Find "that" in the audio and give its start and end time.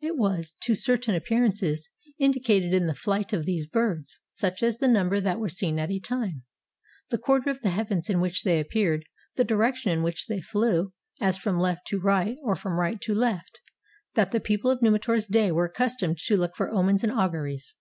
5.20-5.38, 14.14-14.30